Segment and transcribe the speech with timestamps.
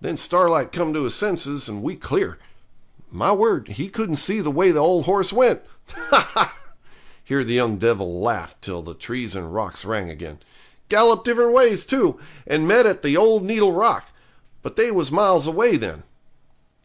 [0.00, 2.36] Then Starlight come to his senses, and we clear.
[3.12, 5.62] My word, he couldn't see the way the old horse went.
[5.90, 6.58] Ha, ha!'
[7.22, 10.40] here the young devil laughed till the trees and rocks rang again.
[10.88, 14.08] 'Gallop different ways, too, and met at the old needle rock.
[14.62, 16.02] But they was miles away then.'